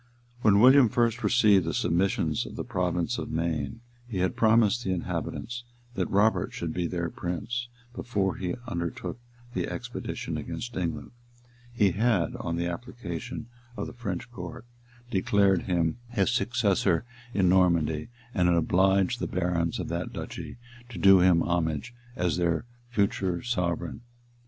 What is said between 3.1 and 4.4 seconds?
of Maine, he had